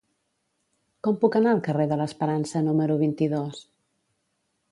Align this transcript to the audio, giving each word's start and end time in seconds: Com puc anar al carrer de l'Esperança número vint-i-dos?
Com 1.07 1.19
puc 1.23 1.37
anar 1.39 1.51
al 1.57 1.61
carrer 1.67 1.85
de 1.91 1.99
l'Esperança 2.01 2.63
número 2.69 2.97
vint-i-dos? 3.05 3.63